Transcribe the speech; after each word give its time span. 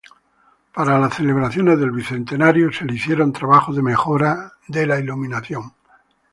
Para 0.73 0.97
las 0.97 1.13
celebraciones 1.13 1.77
del 1.77 1.91
Bicentenario 1.91 2.73
se 2.73 2.85
le 2.85 2.95
hicieron 2.95 3.31
trabajos 3.31 3.75
de 3.75 3.83
mejora 3.83 4.51
de 4.67 4.87
la 4.87 4.99
iluminación. 4.99 5.73